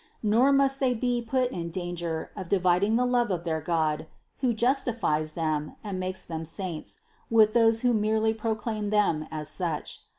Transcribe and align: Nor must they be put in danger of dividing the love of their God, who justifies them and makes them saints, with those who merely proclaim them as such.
Nor 0.23 0.51
must 0.51 0.79
they 0.79 0.95
be 0.95 1.21
put 1.21 1.51
in 1.51 1.69
danger 1.69 2.31
of 2.35 2.49
dividing 2.49 2.95
the 2.95 3.05
love 3.05 3.29
of 3.29 3.43
their 3.43 3.61
God, 3.61 4.07
who 4.39 4.51
justifies 4.51 5.33
them 5.33 5.75
and 5.83 5.99
makes 5.99 6.25
them 6.25 6.43
saints, 6.43 7.01
with 7.29 7.53
those 7.53 7.81
who 7.81 7.93
merely 7.93 8.33
proclaim 8.33 8.89
them 8.89 9.27
as 9.29 9.47
such. 9.47 10.01